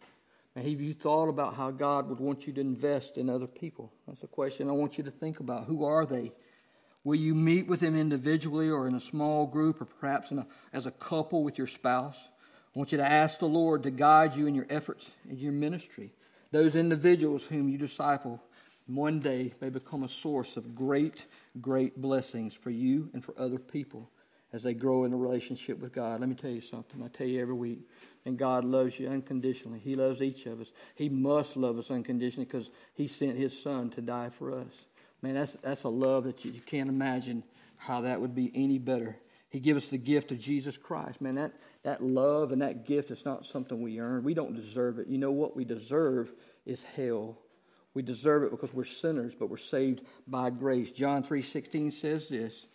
[0.55, 3.93] And have you thought about how God would want you to invest in other people?
[4.07, 5.67] That's a question I want you to think about.
[5.67, 6.33] Who are they?
[7.09, 10.85] Will you meet with them individually or in a small group or perhaps a, as
[10.85, 12.19] a couple with your spouse?
[12.23, 15.53] I want you to ask the Lord to guide you in your efforts in your
[15.53, 16.13] ministry.
[16.51, 18.43] Those individuals whom you disciple
[18.87, 21.25] one day may become a source of great,
[21.63, 24.11] great blessings for you and for other people
[24.53, 26.21] as they grow in a relationship with God.
[26.21, 27.03] Let me tell you something.
[27.03, 27.89] I tell you every week.
[28.27, 29.79] And God loves you unconditionally.
[29.79, 30.73] He loves each of us.
[30.95, 34.85] He must love us unconditionally because He sent His Son to die for us.
[35.23, 37.43] Man, that's, that's a love that you, you can't imagine
[37.77, 39.17] how that would be any better.
[39.51, 41.21] He gave us the gift of Jesus Christ.
[41.21, 41.53] Man, that,
[41.83, 44.23] that love and that gift is not something we earn.
[44.23, 45.09] We don't deserve it.
[45.09, 46.33] You know what we deserve
[46.67, 47.39] is hell.
[47.95, 50.93] We deserve it because we're sinners, but we're saved by grace.
[50.93, 52.67] John 3:16 says this,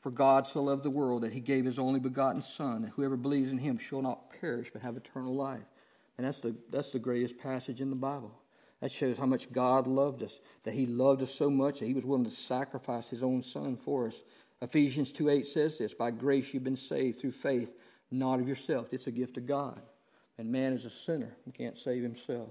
[0.00, 3.16] "For God so loved the world that he gave his only begotten son, that whoever
[3.16, 5.66] believes in him shall not perish but have eternal life."
[6.16, 8.38] And that's the that's the greatest passage in the Bible.
[8.80, 11.94] That shows how much God loved us, that he loved us so much that he
[11.94, 14.22] was willing to sacrifice his own son for us.
[14.62, 17.74] Ephesians 2 8 says this, "By grace you've been saved through faith,
[18.10, 18.92] not of yourself.
[18.92, 19.82] It's a gift of God."
[20.38, 22.50] And man is a sinner and can't save himself.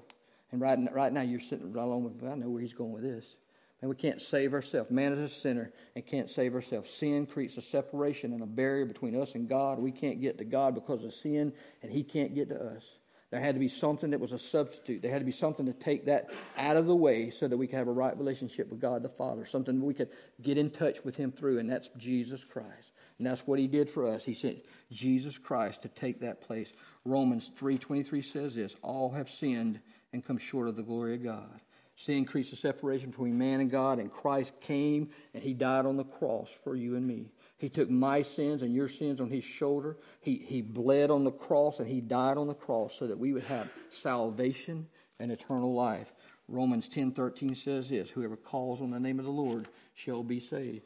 [0.51, 2.23] And right, right now, you're sitting right along with.
[2.23, 3.35] I know where he's going with this.
[3.81, 4.89] And we can't save ourselves.
[4.89, 6.89] Man is a sinner and can't save ourselves.
[6.89, 9.77] Sin creates a separation and a barrier between us and God.
[9.77, 12.97] We can't get to God because of sin, and He can't get to us.
[13.29, 15.01] There had to be something that was a substitute.
[15.01, 17.67] There had to be something to take that out of the way so that we
[17.67, 20.09] could have a right relationship with God the Father, something we could
[20.41, 22.91] get in touch with Him through, and that's Jesus Christ.
[23.17, 24.23] And that's what He did for us.
[24.23, 24.59] He sent
[24.91, 26.71] Jesus Christ to take that place.
[27.03, 29.81] Romans 3.23 says this, All have sinned
[30.13, 31.59] and come short of the glory of God.
[31.97, 35.97] Sin creates a separation between man and God, and Christ came and he died on
[35.97, 37.31] the cross for you and me.
[37.57, 39.97] He took my sins and your sins on his shoulder.
[40.21, 43.33] He, he bled on the cross and he died on the cross so that we
[43.33, 44.87] would have salvation
[45.19, 46.13] and eternal life.
[46.47, 50.83] Romans 10:13 says this, whoever calls on the name of the Lord shall be saved.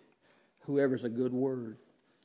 [0.62, 1.78] Whoever's a good word.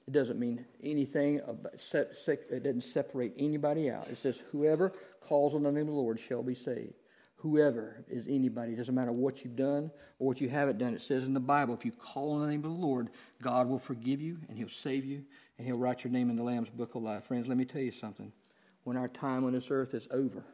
[0.07, 4.07] It doesn't mean anything, it doesn't separate anybody out.
[4.07, 6.95] It says, whoever calls on the name of the Lord shall be saved.
[7.37, 10.95] Whoever is anybody, it doesn't matter what you've done or what you haven't done.
[10.95, 13.11] It says in the Bible, if you call on the name of the Lord,
[13.43, 15.23] God will forgive you and He'll save you
[15.59, 17.25] and He'll write your name in the Lamb's book of life.
[17.25, 18.33] Friends, let me tell you something.
[18.85, 20.45] When our time on this earth is over,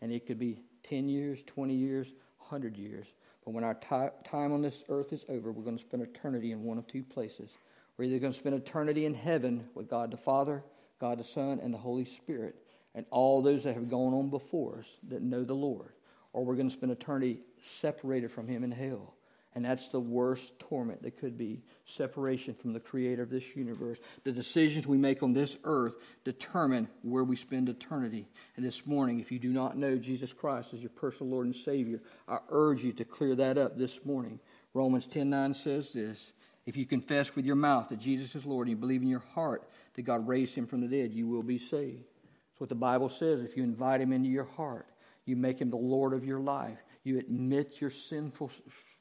[0.00, 0.58] and it could be
[0.88, 2.08] 10 years, 20 years,
[2.38, 3.06] 100 years,
[3.44, 6.64] but when our time on this earth is over, we're going to spend eternity in
[6.64, 7.50] one of two places.
[7.96, 10.64] We're either going to spend eternity in heaven with God the Father,
[11.00, 12.56] God the Son, and the Holy Spirit,
[12.94, 15.92] and all those that have gone on before us that know the Lord,
[16.36, 19.14] or we're going to spend eternity separated from Him in hell.
[19.54, 23.96] And that's the worst torment that could be separation from the creator of this universe.
[24.24, 28.28] The decisions we make on this earth determine where we spend eternity.
[28.56, 31.56] And this morning, if you do not know Jesus Christ as your personal Lord and
[31.56, 34.38] Savior, I urge you to clear that up this morning.
[34.74, 36.32] Romans 10 9 says this
[36.66, 39.24] if you confess with your mouth that Jesus is Lord and you believe in your
[39.34, 42.04] heart that God raised him from the dead, you will be saved.
[42.50, 43.40] That's what the Bible says.
[43.40, 44.86] If you invite him into your heart,
[45.26, 48.50] you make him the Lord of your life, you admit your sinful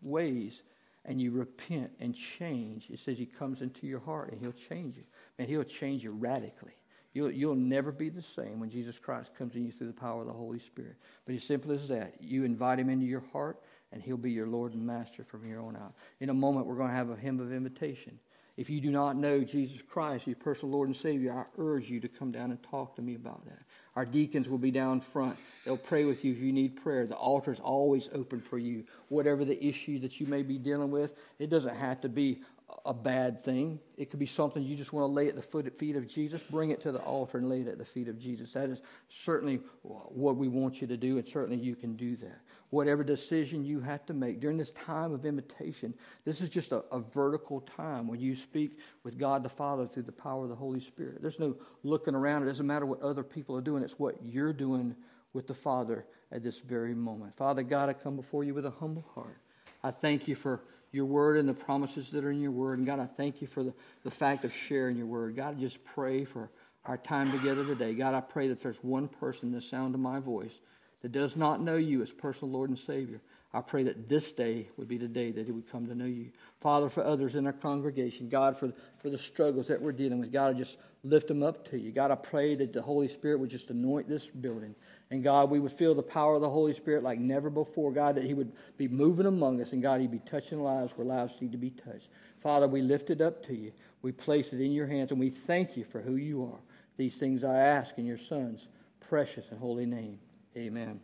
[0.04, 0.62] ways,
[1.06, 2.90] and you repent and change.
[2.90, 5.04] It says he comes into your heart and he'll change you.
[5.38, 6.74] man, He'll change you radically.
[7.14, 10.22] You'll, you'll never be the same when Jesus Christ comes in you through the power
[10.22, 10.98] of the Holy Spirit.
[11.26, 13.62] But as simple as that, you invite Him into your heart,
[13.94, 15.94] and He'll be your Lord and Master from here on out.
[16.20, 18.20] In a moment, we're going to have a hymn of invitation.
[18.58, 22.02] If you do not know Jesus Christ, your personal Lord and Savior, I urge you
[22.02, 23.64] to come down and talk to me about that.
[23.96, 25.38] Our deacons will be down front.
[25.64, 27.08] They'll pray with you if you need prayer.
[27.08, 28.84] The altar is always open for you.
[29.08, 32.42] Whatever the issue that you may be dealing with, it doesn't have to be
[32.86, 33.80] a bad thing.
[33.98, 36.42] It could be something you just want to lay at the foot, feet of Jesus.
[36.44, 38.54] Bring it to the altar and lay it at the feet of Jesus.
[38.54, 42.42] That is certainly what we want you to do, and certainly you can do that.
[42.76, 45.94] Whatever decision you have to make during this time of invitation,
[46.26, 50.04] this is just a, a vertical time when you speak with God the Father through
[50.04, 51.22] the power of the Holy Spirit.
[51.22, 52.44] There's no looking around.
[52.44, 54.94] It doesn't matter what other people are doing, it's what you're doing
[55.32, 57.38] with the Father at this very moment.
[57.38, 59.38] Father God, I come before you with a humble heart.
[59.82, 60.62] I thank you for
[60.92, 62.80] your word and the promises that are in your word.
[62.80, 63.74] And God, I thank you for the,
[64.04, 65.38] the fact of sharing your word.
[65.38, 66.52] God, I just pray for
[66.84, 67.94] our time together today.
[67.94, 70.60] God, I pray that there's one person, the sound of my voice,
[71.06, 73.22] that does not know you as personal Lord and Savior.
[73.54, 76.06] I pray that this day would be the day that he would come to know
[76.06, 76.32] you.
[76.62, 80.34] Father, for others in our congregation, God, for, for the struggles that we're dealing with,
[80.34, 81.92] God, I just lift them up to you.
[81.92, 84.74] God, I pray that the Holy Spirit would just anoint this building.
[85.12, 87.92] And God, we would feel the power of the Holy Spirit like never before.
[87.92, 89.74] God, that He would be moving among us.
[89.74, 92.10] And God, He'd be touching lives where lives need to be touched.
[92.40, 93.74] Father, we lift it up to you.
[94.02, 95.12] We place it in your hands.
[95.12, 96.60] And we thank you for who you are.
[96.98, 98.70] These things I ask in your Son's
[99.08, 100.18] precious and holy name.
[100.58, 101.02] Amen.